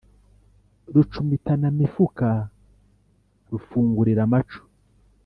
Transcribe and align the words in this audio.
rucumitanamifuka 0.93 2.29
rufungulira 3.51 4.21
amaco, 4.27 4.59